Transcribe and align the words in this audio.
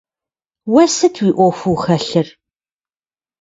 Уэ 0.73 0.83
сыт 0.95 1.15
уи 1.23 1.31
ӏуэхуу 1.35 1.77
хэлъыр? 1.83 2.27